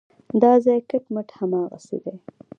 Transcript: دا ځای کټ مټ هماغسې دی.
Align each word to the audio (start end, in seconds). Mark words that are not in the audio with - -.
دا 0.41 0.51
ځای 0.65 0.79
کټ 0.89 1.03
مټ 1.13 1.27
هماغسې 1.37 1.97
دی. 2.03 2.15